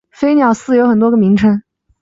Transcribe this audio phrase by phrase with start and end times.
[0.09, 1.61] 飞鸟寺有很多个名称。